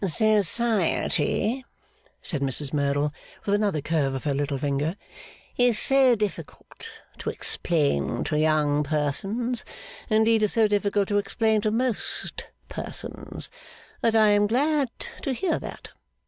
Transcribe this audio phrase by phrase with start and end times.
[0.03, 1.63] 'Society,'
[2.23, 3.13] said Mrs Merdle,
[3.45, 4.95] with another curve of her little finger,
[5.59, 6.89] 'is so difficult
[7.19, 9.63] to explain to young persons
[10.09, 13.51] (indeed is so difficult to explain to most persons),
[14.01, 14.89] that I am glad
[15.21, 15.91] to hear that.